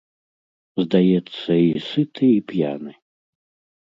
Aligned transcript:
Здаецца, 0.83 1.51
і 1.57 1.67
сыты 1.91 2.25
і 2.39 2.43
п'яны. 2.53 2.91